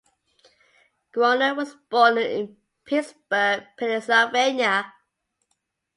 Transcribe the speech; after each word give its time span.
Groner 1.11 1.53
was 1.53 1.75
born 1.91 2.17
in 2.17 2.57
Pittsburgh 2.85 3.67
Pennsylvania. 3.77 4.91